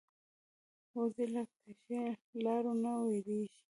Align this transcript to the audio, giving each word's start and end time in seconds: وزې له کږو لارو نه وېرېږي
وزې 0.95 1.25
له 1.33 1.43
کږو 1.51 2.01
لارو 2.45 2.73
نه 2.83 2.91
وېرېږي 3.07 3.57